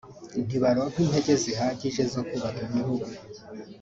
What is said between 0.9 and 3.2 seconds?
intege zihagije zo kubaka igihugu